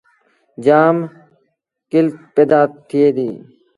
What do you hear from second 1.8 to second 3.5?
ڪيٚلت پيدآ ٿئي ديٚ۔